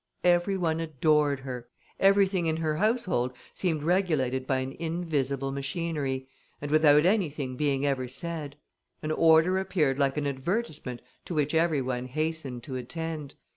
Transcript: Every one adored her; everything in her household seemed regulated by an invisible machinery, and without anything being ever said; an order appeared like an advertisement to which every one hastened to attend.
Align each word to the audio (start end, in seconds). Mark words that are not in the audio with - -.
Every 0.23 0.57
one 0.57 0.79
adored 0.79 1.41
her; 1.41 1.67
everything 1.99 2.47
in 2.47 2.57
her 2.57 2.77
household 2.77 3.33
seemed 3.53 3.83
regulated 3.83 4.47
by 4.47 4.57
an 4.57 4.71
invisible 4.79 5.51
machinery, 5.51 6.27
and 6.59 6.71
without 6.71 7.05
anything 7.05 7.55
being 7.55 7.85
ever 7.85 8.07
said; 8.07 8.55
an 9.03 9.11
order 9.11 9.59
appeared 9.59 9.99
like 9.99 10.17
an 10.17 10.25
advertisement 10.25 11.03
to 11.25 11.35
which 11.35 11.53
every 11.53 11.83
one 11.83 12.07
hastened 12.07 12.63
to 12.63 12.77
attend. 12.77 13.35